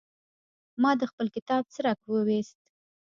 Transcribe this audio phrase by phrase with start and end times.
[0.81, 2.57] ما د خپل کتاب څرک ويوست.